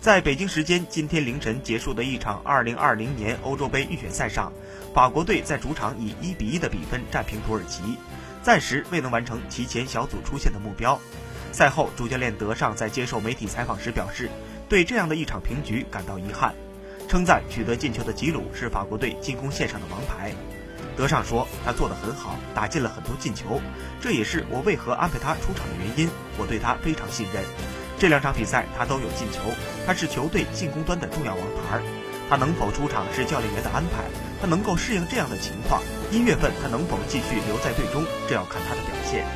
[0.00, 4.50] 在北京时间今天凌晨结束的一场2020年欧洲杯预选赛上，
[4.94, 7.98] 法国队在主场以1比1的比分战平土耳其，
[8.42, 10.98] 暂时未能完成提前小组出线的目标。
[11.52, 14.30] 赛后，主教练德尚在接受媒体采访时表示，
[14.70, 16.54] 对这样的一场平局感到遗憾，
[17.06, 20.32] 称赞取得进球的吉鲁是法国队进攻线上的王牌。
[20.96, 23.60] 德尚说：“他做得很好，打进了很多进球，
[24.00, 26.08] 这也是我为何安排他出场的原因。
[26.38, 27.44] 我对他非常信任。
[28.00, 29.40] 这两场比赛他都有进球，
[29.86, 31.78] 他是球队进攻端的重要王牌。
[32.30, 34.04] 他能否出场是教练员的安排，
[34.40, 35.82] 他能够适应这样的情况。
[36.10, 39.26] 一月份他能否继续留在队中，这要看他的表现。”